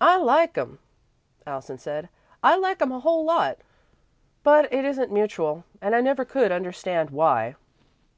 [0.00, 0.78] "I like 'em,"
[1.46, 2.08] Allison said.
[2.42, 3.58] "I like 'em a whole lot,
[4.44, 7.56] but it isn't mutual, and I never could understand why."